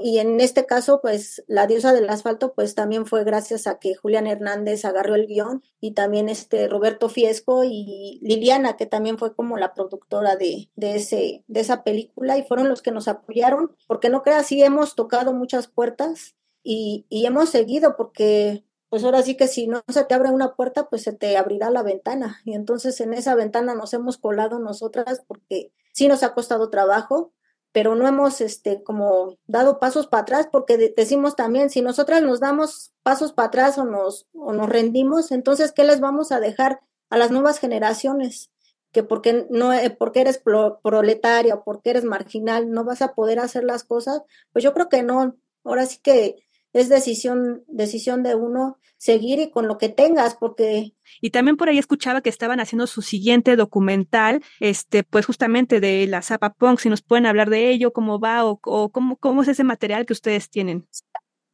Y 0.00 0.18
en 0.18 0.38
este 0.38 0.64
caso, 0.64 1.00
pues 1.02 1.42
la 1.48 1.66
diosa 1.66 1.92
del 1.92 2.08
asfalto, 2.08 2.54
pues 2.54 2.76
también 2.76 3.04
fue 3.04 3.24
gracias 3.24 3.66
a 3.66 3.80
que 3.80 3.96
Julián 3.96 4.28
Hernández 4.28 4.84
agarró 4.84 5.16
el 5.16 5.26
guion 5.26 5.64
y 5.80 5.94
también 5.94 6.28
este 6.28 6.68
Roberto 6.68 7.08
Fiesco 7.08 7.64
y 7.64 8.20
Liliana, 8.22 8.76
que 8.76 8.86
también 8.86 9.18
fue 9.18 9.34
como 9.34 9.56
la 9.56 9.74
productora 9.74 10.36
de, 10.36 10.70
de, 10.76 10.94
ese, 10.94 11.42
de 11.48 11.58
esa 11.58 11.82
película 11.82 12.38
y 12.38 12.44
fueron 12.44 12.68
los 12.68 12.80
que 12.80 12.92
nos 12.92 13.08
apoyaron, 13.08 13.72
porque 13.88 14.08
no 14.08 14.22
creas, 14.22 14.46
sí 14.46 14.62
hemos 14.62 14.94
tocado 14.94 15.32
muchas 15.32 15.66
puertas 15.66 16.36
y, 16.70 17.06
y 17.08 17.24
hemos 17.24 17.48
seguido 17.48 17.96
porque 17.96 18.62
pues 18.90 19.02
ahora 19.02 19.22
sí 19.22 19.36
que 19.38 19.48
si 19.48 19.66
no 19.66 19.82
se 19.88 20.04
te 20.04 20.14
abre 20.14 20.30
una 20.30 20.54
puerta, 20.54 20.90
pues 20.90 21.02
se 21.02 21.14
te 21.14 21.38
abrirá 21.38 21.70
la 21.70 21.82
ventana. 21.82 22.42
Y 22.44 22.52
entonces 22.52 23.00
en 23.00 23.14
esa 23.14 23.34
ventana 23.34 23.74
nos 23.74 23.94
hemos 23.94 24.18
colado 24.18 24.58
nosotras 24.58 25.22
porque 25.26 25.72
sí 25.92 26.08
nos 26.08 26.22
ha 26.22 26.34
costado 26.34 26.68
trabajo, 26.68 27.32
pero 27.72 27.94
no 27.94 28.06
hemos 28.06 28.42
este 28.42 28.82
como 28.82 29.38
dado 29.46 29.80
pasos 29.80 30.08
para 30.08 30.22
atrás 30.22 30.48
porque 30.52 30.92
decimos 30.94 31.36
también 31.36 31.70
si 31.70 31.80
nosotras 31.80 32.22
nos 32.22 32.38
damos 32.38 32.92
pasos 33.02 33.32
para 33.32 33.48
atrás 33.48 33.78
o 33.78 33.86
nos 33.86 34.26
o 34.34 34.52
nos 34.52 34.68
rendimos, 34.68 35.32
entonces 35.32 35.72
qué 35.72 35.84
les 35.84 36.00
vamos 36.00 36.32
a 36.32 36.40
dejar 36.40 36.80
a 37.08 37.16
las 37.16 37.30
nuevas 37.30 37.58
generaciones 37.60 38.50
que 38.92 39.02
porque 39.02 39.46
no 39.48 39.72
eh, 39.72 39.88
porque 39.90 40.20
eres 40.20 40.42
proletaria 40.82 41.54
o 41.54 41.64
porque 41.64 41.90
eres 41.90 42.04
marginal 42.04 42.70
no 42.70 42.84
vas 42.84 43.00
a 43.00 43.14
poder 43.14 43.38
hacer 43.38 43.64
las 43.64 43.84
cosas, 43.84 44.22
pues 44.52 44.62
yo 44.62 44.74
creo 44.74 44.90
que 44.90 45.02
no. 45.02 45.36
Ahora 45.64 45.84
sí 45.86 45.98
que 46.02 46.47
es 46.72 46.88
decisión, 46.88 47.64
decisión 47.66 48.22
de 48.22 48.34
uno 48.34 48.78
seguir 48.96 49.38
y 49.38 49.50
con 49.50 49.68
lo 49.68 49.78
que 49.78 49.88
tengas, 49.88 50.34
porque... 50.34 50.94
Y 51.20 51.30
también 51.30 51.56
por 51.56 51.68
ahí 51.68 51.78
escuchaba 51.78 52.20
que 52.20 52.28
estaban 52.28 52.60
haciendo 52.60 52.86
su 52.86 53.00
siguiente 53.00 53.56
documental, 53.56 54.42
este, 54.60 55.04
pues 55.04 55.24
justamente 55.24 55.80
de 55.80 56.06
la 56.06 56.20
Zapa 56.20 56.52
Punk, 56.52 56.80
si 56.80 56.88
nos 56.88 57.02
pueden 57.02 57.26
hablar 57.26 57.48
de 57.48 57.70
ello, 57.70 57.92
cómo 57.92 58.18
va 58.18 58.44
o, 58.44 58.60
o 58.64 58.90
cómo, 58.90 59.16
cómo 59.16 59.42
es 59.42 59.48
ese 59.48 59.64
material 59.64 60.04
que 60.04 60.12
ustedes 60.12 60.50
tienen. 60.50 60.86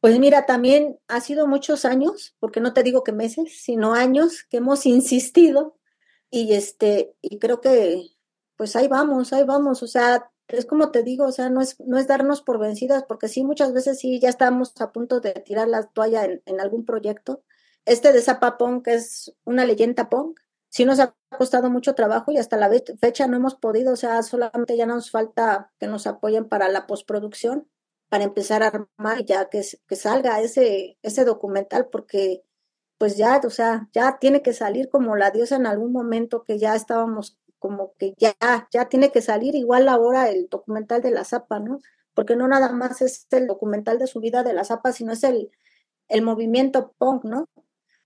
Pues 0.01 0.19
mira, 0.19 0.45
también 0.45 0.97
ha 1.07 1.21
sido 1.21 1.47
muchos 1.47 1.85
años, 1.85 2.35
porque 2.39 2.59
no 2.59 2.73
te 2.73 2.83
digo 2.83 3.03
que 3.03 3.11
meses, 3.11 3.63
sino 3.63 3.93
años 3.93 4.45
que 4.49 4.57
hemos 4.57 4.85
insistido 4.85 5.77
y 6.29 6.53
este 6.53 7.15
y 7.21 7.39
creo 7.39 7.61
que 7.61 8.03
pues 8.57 8.75
ahí 8.75 8.87
vamos, 8.87 9.33
ahí 9.33 9.43
vamos, 9.43 9.83
o 9.83 9.87
sea, 9.87 10.31
es 10.47 10.65
como 10.65 10.91
te 10.91 11.03
digo, 11.03 11.25
o 11.25 11.31
sea, 11.31 11.49
no 11.49 11.61
es 11.61 11.79
no 11.79 11.97
es 11.97 12.07
darnos 12.07 12.41
por 12.41 12.59
vencidas, 12.59 13.03
porque 13.07 13.27
sí 13.27 13.43
muchas 13.43 13.73
veces 13.73 13.99
sí 13.99 14.19
ya 14.19 14.29
estamos 14.29 14.73
a 14.79 14.91
punto 14.91 15.19
de 15.19 15.33
tirar 15.33 15.67
la 15.67 15.83
toalla 15.87 16.25
en, 16.25 16.41
en 16.45 16.59
algún 16.61 16.85
proyecto. 16.85 17.43
Este 17.85 18.11
de 18.13 18.21
Zapa 18.21 18.57
Punk 18.57 18.87
es 18.87 19.33
una 19.43 19.65
leyenda 19.65 20.09
punk, 20.09 20.39
sí 20.69 20.85
nos 20.85 20.99
ha 20.99 21.15
costado 21.37 21.69
mucho 21.69 21.95
trabajo 21.95 22.31
y 22.31 22.37
hasta 22.37 22.57
la 22.57 22.69
fecha 22.99 23.27
no 23.27 23.37
hemos 23.37 23.55
podido, 23.55 23.93
o 23.93 23.95
sea, 23.95 24.23
solamente 24.23 24.75
ya 24.75 24.85
nos 24.85 25.11
falta 25.11 25.71
que 25.79 25.87
nos 25.87 26.07
apoyen 26.07 26.49
para 26.49 26.67
la 26.69 26.87
postproducción 26.87 27.67
para 28.09 28.23
empezar 28.23 28.63
a 28.63 28.67
armar 28.67 29.25
ya 29.25 29.49
que, 29.49 29.61
que 29.87 29.95
salga 29.95 30.41
ese, 30.41 30.97
ese 31.01 31.25
documental, 31.25 31.87
porque 31.91 32.43
pues 32.97 33.17
ya, 33.17 33.41
o 33.45 33.49
sea, 33.49 33.89
ya 33.93 34.19
tiene 34.19 34.41
que 34.41 34.53
salir 34.53 34.89
como 34.89 35.15
la 35.15 35.31
diosa 35.31 35.57
en 35.57 35.65
algún 35.65 35.91
momento 35.91 36.43
que 36.43 36.57
ya 36.59 36.75
estábamos 36.75 37.37
como 37.65 37.93
que 37.97 38.13
ya, 38.19 38.35
ya 38.71 38.89
tiene 38.89 39.11
que 39.11 39.23
salir 39.23 39.55
igual 39.55 39.89
ahora 39.89 40.29
el 40.29 40.47
documental 40.49 41.01
de 41.01 41.09
la 41.09 41.23
Zapa, 41.23 41.59
¿no? 41.59 41.79
Porque 42.13 42.35
no 42.35 42.47
nada 42.47 42.71
más 42.71 43.01
es 43.01 43.25
el 43.31 43.47
documental 43.47 43.97
de 43.97 44.05
su 44.05 44.19
vida 44.19 44.43
de 44.43 44.53
la 44.53 44.63
Zapa, 44.63 44.91
sino 44.91 45.13
es 45.13 45.23
el, 45.23 45.49
el 46.07 46.21
movimiento 46.21 46.93
punk, 46.99 47.23
¿no? 47.23 47.49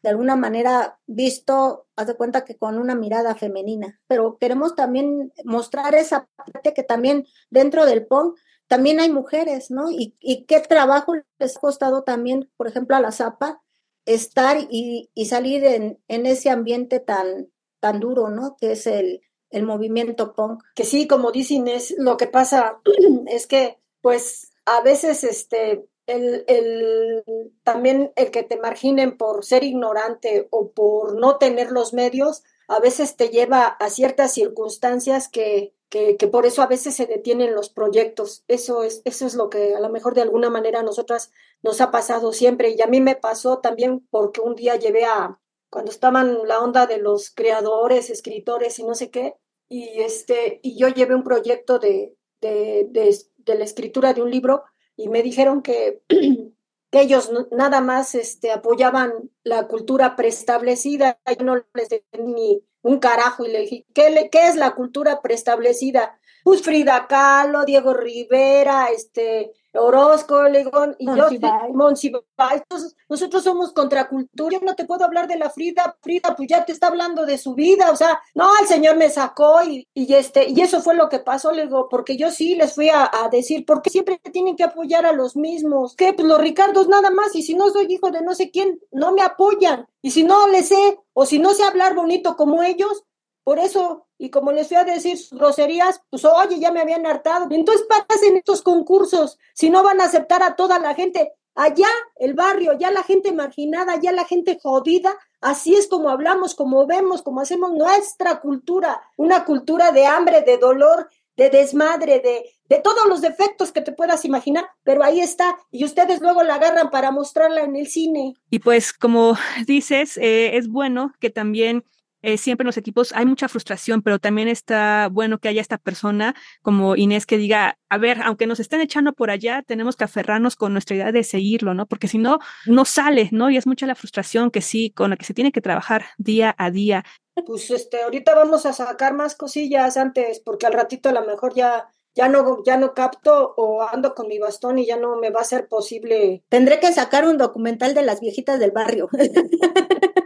De 0.02 0.08
alguna 0.08 0.38
manera 0.38 0.98
visto, 1.08 1.88
haz 1.98 2.08
de 2.08 2.16
cuenta 2.16 2.46
que 2.46 2.56
con 2.56 2.78
una 2.78 2.96
mirada 2.96 3.36
femenina, 3.36 4.00
pero 4.08 4.38
queremos 4.38 4.76
también 4.76 5.34
mostrar 5.44 5.94
esa 5.94 6.30
parte 6.38 6.74
que 6.74 6.84
también 6.84 7.26
dentro 7.50 7.86
del 7.86 8.08
punk 8.08 8.38
también 8.68 9.02
hay 9.02 9.12
mujeres, 9.12 9.72
¿no? 9.72 9.92
Y, 9.92 10.16
qué 10.48 10.62
trabajo 10.62 11.16
les 11.38 11.58
ha 11.58 11.60
costado 11.60 12.04
también, 12.04 12.50
por 12.56 12.70
ejemplo, 12.70 12.96
a 12.96 13.02
la 13.02 13.12
Zapa, 13.12 13.62
estar 14.06 14.58
y, 14.70 15.10
salir 15.26 15.66
en, 15.66 16.00
ese 16.08 16.50
ambiente 16.50 17.02
tan, 17.02 17.50
tan 17.82 18.00
duro, 18.00 18.30
¿no? 18.30 18.56
Que 18.58 18.72
es 18.72 18.88
el, 18.88 19.22
el 19.50 19.64
movimiento 19.64 20.34
punk. 20.34 20.64
Que 20.76 20.84
sí, 20.84 21.08
como 21.08 21.32
dicen, 21.32 21.68
es 21.68 21.96
lo 21.98 22.18
que 22.18 22.28
pasa 22.28 22.80
es 23.28 23.48
que, 23.48 23.80
pues, 24.02 24.52
a 24.66 24.82
veces, 24.82 25.24
este, 25.24 25.86
el, 26.06 26.44
el, 26.48 27.24
también 27.64 28.12
el 28.16 28.32
que 28.32 28.44
te 28.44 28.58
marginen 28.58 29.18
por 29.18 29.46
ser 29.46 29.64
ignorante 29.64 30.48
o 30.52 30.72
por 30.72 31.20
no 31.20 31.38
tener 31.38 31.72
los 31.72 31.94
medios, 31.94 32.44
a 32.68 32.80
veces 32.80 33.16
te 33.16 33.30
lleva 33.30 33.66
a 33.66 33.90
ciertas 33.90 34.34
circunstancias 34.34 35.28
que, 35.28 35.74
que, 35.90 36.16
por 36.32 36.46
eso 36.46 36.62
a 36.62 36.68
veces 36.68 36.96
se 36.96 37.08
detienen 37.08 37.56
los 37.56 37.70
proyectos. 37.70 38.44
Eso 38.48 38.84
es, 38.84 39.02
eso 39.06 39.26
es 39.26 39.34
lo 39.34 39.50
que 39.50 39.76
a 39.76 39.80
lo 39.80 39.90
mejor 39.90 40.14
de 40.14 40.22
alguna 40.22 40.50
manera 40.50 40.82
a 40.82 40.84
nosotras 40.84 41.32
nos 41.64 41.82
ha 41.82 41.90
pasado 41.90 42.32
siempre. 42.32 42.70
Y 42.70 42.82
a 42.82 42.88
mí 42.88 43.02
me 43.02 43.16
pasó 43.16 43.58
también 43.58 44.08
porque 44.12 44.42
un 44.42 44.56
día 44.56 44.76
llevé 44.76 45.06
a, 45.06 45.40
cuando 45.70 45.92
estaban 45.92 46.48
la 46.48 46.60
onda 46.60 46.88
de 46.88 46.98
los 46.98 47.30
creadores, 47.32 48.10
escritores 48.10 48.80
y 48.80 48.84
no 48.84 48.96
sé 48.96 49.10
qué, 49.10 49.36
y 49.68 50.02
este, 50.02 50.60
y 50.64 50.78
yo 50.78 50.88
llevé 50.88 51.16
un 51.16 51.24
proyecto 51.24 51.78
de, 51.80 52.16
de, 52.42 52.88
de, 52.90 53.56
la 53.56 53.64
escritura 53.64 54.14
de 54.14 54.22
un 54.22 54.32
libro 54.32 54.64
y 54.96 55.10
me 55.10 55.22
dijeron 55.22 55.62
que, 55.62 56.02
que 56.92 57.02
ellos 57.02 57.32
nada 57.52 57.82
más 57.82 58.16
este, 58.16 58.52
apoyaban 58.52 59.32
la 59.44 59.68
cultura 59.68 60.16
preestablecida, 60.16 61.20
yo 61.38 61.46
no 61.46 61.56
les 61.74 62.04
ni 62.20 62.64
un 62.82 63.00
carajo 63.00 63.46
y 63.46 63.52
le 63.52 63.62
dije, 63.62 63.86
¿qué, 63.94 64.10
le, 64.10 64.30
qué 64.30 64.48
es 64.48 64.56
la 64.56 64.74
cultura 64.76 65.22
preestablecida? 65.22 66.20
Pues 66.44 66.62
Frida 66.62 67.08
Kahlo, 67.08 67.66
Diego 67.66 67.94
Rivera, 67.94 68.88
este, 68.88 69.52
Orozco, 69.74 70.44
Legón, 70.44 70.96
y 70.98 71.06
yo, 71.06 71.28
Entonces, 71.28 72.96
nosotros 73.08 73.44
somos 73.44 73.72
contracultura, 73.74 74.58
yo 74.58 74.66
no 74.66 74.76
te 74.76 74.86
puedo 74.86 75.06
hablar 75.06 75.28
de 75.28 75.38
la 75.38 75.50
Frida, 75.50 75.96
Frida, 76.02 76.36
pues 76.36 76.50
ya 76.50 76.66
te 76.66 76.72
está 76.72 76.88
hablando 76.88 77.26
de 77.26 77.38
su 77.38 77.54
vida, 77.54 77.92
o 77.92 77.96
sea, 77.96 78.20
no, 78.34 78.50
el 78.60 78.68
señor 78.68 78.98
me 78.98 79.10
sacó 79.10 79.62
y, 79.64 79.88
y 79.94 80.14
este, 80.14 80.50
y 80.50 80.60
eso 80.62 80.82
fue 80.82 80.96
lo 80.96 81.10
que 81.10 81.20
pasó, 81.20 81.52
le 81.52 81.64
digo, 81.64 81.88
porque 81.90 82.18
yo 82.18 82.32
sí 82.32 82.56
les 82.56 82.74
fui 82.74 82.90
a, 82.90 83.10
a 83.12 83.30
decir, 83.30 83.66
¿por 83.66 83.82
qué 83.82 83.90
siempre 83.90 84.20
tienen 84.32 84.56
que 84.56 84.64
apoyar 84.64 85.06
a 85.06 85.14
los 85.14 85.36
mismos? 85.36 85.96
Que 85.96 86.14
pues 86.14 86.28
los 86.28 86.40
Ricardos 86.40 86.88
nada 86.88 87.12
más, 87.12 87.36
y 87.36 87.44
si 87.44 87.54
no 87.54 87.70
soy 87.70 87.86
hijo 87.90 88.12
de 88.12 88.22
no 88.22 88.34
sé 88.34 88.50
quién, 88.52 88.80
no 88.92 89.12
me 89.12 89.22
apoyan, 89.22 89.88
y 90.02 90.12
si 90.12 90.24
no 90.24 90.48
les 90.48 90.70
sé, 90.70 91.00
o 91.14 91.26
si 91.26 91.40
no 91.40 91.54
sé 91.54 91.64
hablar 91.64 91.96
bonito 91.96 92.36
como 92.36 92.64
ellos, 92.64 93.04
por 93.50 93.58
eso, 93.58 94.06
y 94.20 94.30
como 94.30 94.52
les 94.52 94.68
fui 94.68 94.78
a 94.78 94.84
decir 94.84 95.18
sus 95.18 95.36
groserías, 95.36 96.04
pues 96.12 96.24
oye, 96.24 96.60
ya 96.60 96.72
me 96.72 96.82
habían 96.82 97.08
hartado. 97.08 97.48
Entonces 97.50 97.84
pasen 98.08 98.38
estos 98.38 98.62
concursos, 98.62 99.40
si 99.56 99.72
no 99.72 99.82
van 99.82 100.00
a 100.02 100.04
aceptar 100.04 100.44
a 100.44 100.56
toda 100.56 100.78
la 100.78 100.94
gente. 100.94 101.34
Allá, 101.56 101.88
el 102.18 102.36
barrio, 102.36 102.78
ya 102.78 102.92
la 102.92 103.02
gente 103.02 103.32
marginada, 103.32 104.00
ya 104.00 104.12
la 104.12 104.26
gente 104.26 104.60
jodida, 104.62 105.18
así 105.42 105.74
es 105.74 105.88
como 105.88 106.10
hablamos, 106.12 106.54
como 106.54 106.86
vemos, 106.86 107.24
como 107.24 107.42
hacemos 107.42 107.72
nuestra 107.72 108.40
cultura, 108.40 109.02
una 109.18 109.46
cultura 109.46 109.92
de 109.92 110.06
hambre, 110.06 110.44
de 110.44 110.60
dolor, 110.60 111.10
de 111.36 111.50
desmadre, 111.50 112.20
de, 112.20 112.52
de 112.66 112.80
todos 112.82 113.08
los 113.08 113.22
defectos 113.22 113.72
que 113.72 113.82
te 113.82 113.94
puedas 113.94 114.26
imaginar, 114.26 114.68
pero 114.84 115.04
ahí 115.04 115.22
está, 115.22 115.58
y 115.72 115.86
ustedes 115.86 116.22
luego 116.22 116.44
la 116.44 116.56
agarran 116.56 116.92
para 116.92 117.10
mostrarla 117.10 117.62
en 117.62 117.76
el 117.76 117.88
cine. 117.88 118.36
Y 118.52 118.60
pues, 118.60 118.94
como 118.94 119.36
dices, 119.66 120.18
eh, 120.18 120.56
es 120.56 120.68
bueno 120.68 121.16
que 121.20 121.32
también 121.32 121.84
eh, 122.22 122.38
siempre 122.38 122.64
en 122.64 122.68
los 122.68 122.78
equipos 122.78 123.14
hay 123.14 123.26
mucha 123.26 123.48
frustración, 123.48 124.02
pero 124.02 124.20
también 124.20 124.48
está 124.48 125.10
bueno 125.12 125.40
que 125.40 125.50
haya 125.50 125.62
esta 125.62 125.78
persona 125.78 126.36
como 126.62 126.96
Inés 126.96 127.26
que 127.26 127.38
diga, 127.38 127.78
a 127.90 127.98
ver, 127.98 128.22
aunque 128.24 128.48
nos 128.48 128.60
estén 128.60 128.82
echando 128.82 129.14
por 129.14 129.32
allá, 129.32 129.64
tenemos 129.66 129.96
que 129.96 130.04
aferrarnos 130.04 130.56
con 130.56 130.74
nuestra 130.74 130.96
idea 130.96 131.12
de 131.12 131.24
seguirlo, 131.24 131.74
¿no? 131.74 131.86
Porque 131.86 132.08
si 132.08 132.18
no, 132.18 132.40
no 132.66 132.86
sale, 132.86 133.30
¿no? 133.32 133.50
Y 133.50 133.58
es 133.58 133.68
mucha 133.68 133.88
la 133.88 133.96
frustración 133.96 134.52
que 134.52 134.62
sí, 134.62 134.92
con 134.92 135.10
la 135.12 135.18
que 135.18 135.26
se 135.26 135.34
tiene 135.34 135.52
que 135.52 135.62
trabajar 135.62 136.06
día 136.18 136.56
a 136.58 136.72
día. 136.72 137.04
Pues 137.46 137.72
este, 137.72 138.02
ahorita 138.04 138.36
vamos 138.36 138.66
a 138.66 138.74
sacar 138.74 139.14
más 139.14 139.36
cosillas 139.36 139.98
antes, 139.98 140.40
porque 140.40 140.66
al 140.66 140.74
ratito 140.74 141.10
a 141.10 141.14
lo 141.14 141.26
mejor 141.26 141.54
ya 141.54 141.88
ya 142.16 142.28
no, 142.28 142.64
ya 142.66 142.76
no 142.76 142.94
capto 142.94 143.54
o 143.56 143.82
ando 143.82 144.14
con 144.14 144.28
mi 144.28 144.40
bastón 144.40 144.80
y 144.80 144.86
ya 144.86 144.98
no 144.98 145.16
me 145.18 145.30
va 145.30 145.42
a 145.42 145.46
ser 145.46 145.68
posible. 145.68 146.44
Tendré 146.50 146.80
que 146.80 146.92
sacar 146.92 147.26
un 147.26 147.38
documental 147.38 147.94
de 147.94 148.02
las 148.02 148.20
viejitas 148.20 148.60
del 148.60 148.72
barrio. 148.72 149.10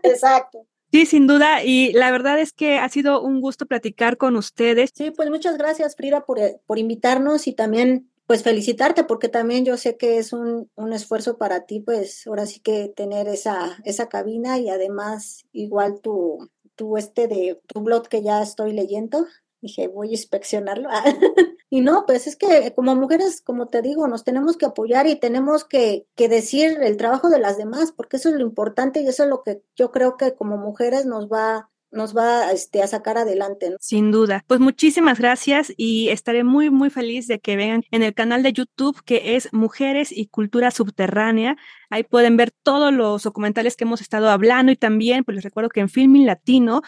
Exacto. 0.04 0.66
Sí, 0.94 1.08
sin 1.08 1.26
duda. 1.26 1.64
Y 1.64 1.92
la 1.94 2.12
verdad 2.12 2.40
es 2.40 2.54
que 2.54 2.78
ha 2.78 2.88
sido 2.88 3.24
un 3.24 3.42
gusto 3.42 3.66
platicar 3.66 4.16
con 4.16 4.36
ustedes. 4.36 4.92
Sí, 4.94 5.10
pues 5.10 5.28
muchas 5.32 5.58
gracias, 5.58 5.96
Frida, 5.96 6.24
por, 6.24 6.38
eh, 6.38 6.60
por 6.68 6.78
invitarnos 6.78 7.48
y 7.48 7.54
también 7.54 8.12
pues 8.28 8.44
felicitarte 8.44 9.04
porque 9.04 9.28
también 9.28 9.66
yo 9.66 9.76
sé 9.76 9.98
que 9.98 10.20
es 10.20 10.34
un, 10.34 10.70
un, 10.76 10.94
esfuerzo 10.94 11.40
para 11.40 11.66
ti, 11.66 11.80
pues 11.80 12.28
ahora 12.28 12.46
sí 12.46 12.60
que 12.60 12.94
tener 12.96 13.28
esa, 13.28 13.80
esa 13.86 14.08
cabina 14.08 14.60
y 14.60 14.70
además 14.70 15.48
igual 15.52 16.00
tu, 16.00 16.48
tu 16.76 16.96
este 16.98 17.28
de 17.28 17.60
tu 17.66 17.82
blog 17.82 18.08
que 18.08 18.22
ya 18.22 18.44
estoy 18.44 18.72
leyendo. 18.72 19.26
Dije, 19.62 19.88
voy 19.88 20.10
a 20.10 20.12
inspeccionarlo. 20.12 20.90
Y 21.74 21.82
no, 21.82 22.06
pues 22.06 22.28
es 22.28 22.36
que 22.36 22.72
como 22.76 22.96
mujeres, 22.96 23.42
como 23.42 23.68
te 23.68 23.82
digo, 23.82 24.08
nos 24.08 24.24
tenemos 24.24 24.58
que 24.58 24.68
apoyar 24.68 25.08
y 25.08 25.16
tenemos 25.16 25.64
que, 25.64 26.06
que, 26.14 26.30
decir 26.30 26.78
el 26.84 26.98
trabajo 26.98 27.30
de 27.32 27.40
las 27.40 27.58
demás, 27.58 27.92
porque 27.92 28.18
eso 28.18 28.30
es 28.30 28.36
lo 28.36 28.42
importante 28.42 29.02
y 29.02 29.08
eso 29.08 29.24
es 29.24 29.30
lo 29.30 29.42
que 29.42 29.64
yo 29.76 29.92
creo 29.92 30.16
que 30.16 30.36
como 30.36 30.56
mujeres 30.56 31.08
nos 31.08 31.32
va 31.32 31.72
nos 31.90 32.16
va 32.16 32.52
este, 32.52 32.82
a 32.82 32.88
sacar 32.88 33.18
adelante. 33.18 33.76
Sin 33.80 34.12
duda. 34.12 34.44
Pues 34.48 34.60
muchísimas 34.60 35.20
gracias 35.20 35.74
y 35.78 36.10
estaré 36.10 36.44
muy, 36.44 36.70
muy 36.70 36.90
feliz 36.90 37.28
de 37.28 37.40
que 37.40 37.56
vean 37.56 37.84
en 37.92 38.04
el 38.04 38.14
canal 38.14 38.44
de 38.44 38.54
YouTube 38.54 39.02
que 39.04 39.36
es 39.36 39.54
Mujeres 39.54 40.12
y 40.12 40.28
Cultura 40.28 40.72
Subterránea. 40.72 41.56
Ahí 41.90 42.04
pueden 42.04 42.36
ver 42.36 42.52
todos 42.52 42.92
los 42.92 43.24
documentales 43.24 43.76
que 43.76 43.84
hemos 43.84 44.02
estado 44.02 44.30
hablando 44.30 44.72
y 44.72 44.76
también, 44.76 45.24
pues 45.24 45.36
les 45.36 45.44
recuerdo 45.44 45.70
que 45.70 45.82
en 45.82 45.90
Filming 45.90 46.26
Latino 46.26 46.82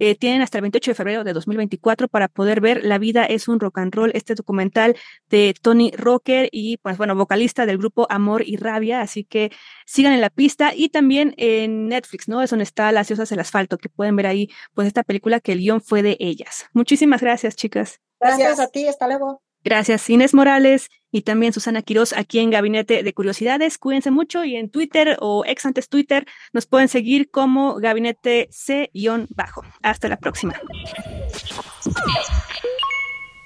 eh, 0.00 0.16
tienen 0.16 0.42
hasta 0.42 0.58
el 0.58 0.62
28 0.62 0.90
de 0.90 0.94
febrero 0.94 1.24
de 1.24 1.32
2024 1.32 2.08
para 2.08 2.26
poder 2.26 2.60
ver 2.60 2.84
La 2.84 2.98
vida 2.98 3.24
es 3.24 3.46
un 3.48 3.60
rock 3.60 3.78
and 3.78 3.94
roll, 3.94 4.10
este 4.14 4.34
documental 4.34 4.96
de 5.28 5.54
Tony 5.60 5.92
Rocker 5.92 6.48
y, 6.50 6.78
pues 6.78 6.96
bueno, 6.98 7.14
vocalista 7.14 7.66
del 7.66 7.78
grupo 7.78 8.06
Amor 8.10 8.42
y 8.44 8.56
Rabia. 8.56 9.02
Así 9.02 9.24
que 9.24 9.52
sigan 9.86 10.12
en 10.12 10.20
la 10.20 10.30
pista 10.30 10.72
y 10.74 10.88
también 10.88 11.34
en 11.36 11.88
Netflix, 11.88 12.28
¿no? 12.28 12.42
Es 12.42 12.50
donde 12.50 12.64
está 12.64 12.90
Las 12.92 13.08
diosas 13.08 13.28
del 13.28 13.40
asfalto, 13.40 13.78
que 13.78 13.88
pueden 13.88 14.16
ver 14.16 14.26
ahí, 14.26 14.50
pues 14.74 14.88
esta 14.88 15.02
película 15.02 15.38
que 15.40 15.52
el 15.52 15.58
guion 15.58 15.80
fue 15.80 16.02
de 16.02 16.16
ellas. 16.18 16.66
Muchísimas 16.72 17.20
gracias, 17.20 17.54
chicas. 17.54 18.00
Gracias 18.18 18.58
a 18.58 18.68
ti, 18.68 18.88
hasta 18.88 19.06
luego. 19.06 19.42
Gracias, 19.62 20.08
Inés 20.08 20.32
Morales 20.32 20.88
y 21.12 21.22
también 21.22 21.52
Susana 21.52 21.82
Quiroz 21.82 22.12
aquí 22.14 22.38
en 22.38 22.50
Gabinete 22.50 23.02
de 23.02 23.12
Curiosidades. 23.12 23.76
Cuídense 23.76 24.10
mucho 24.10 24.44
y 24.44 24.56
en 24.56 24.70
Twitter 24.70 25.16
o 25.20 25.44
ex 25.44 25.66
antes 25.66 25.88
Twitter 25.88 26.26
nos 26.52 26.66
pueden 26.66 26.88
seguir 26.88 27.30
como 27.30 27.76
Gabinete 27.76 28.48
C-Bajo. 28.50 29.62
Hasta 29.82 30.08
la 30.08 30.16
próxima. 30.16 30.54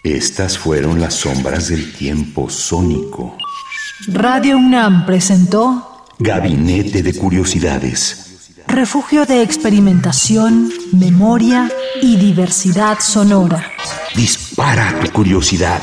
Estas 0.04 0.58
fueron 0.58 1.00
las 1.00 1.14
sombras 1.14 1.68
del 1.68 1.92
tiempo 1.94 2.48
sónico. 2.48 3.36
Radio 4.08 4.58
UNAM 4.58 5.06
presentó 5.06 6.04
Gabinete 6.18 7.02
de 7.02 7.14
Curiosidades. 7.14 8.20
Refugio 8.68 9.24
de 9.24 9.42
experimentación, 9.42 10.70
memoria 10.92 11.70
y 12.02 12.16
diversidad 12.16 12.98
sonora. 13.00 13.72
Dispara 14.14 15.00
tu 15.00 15.10
curiosidad 15.10 15.82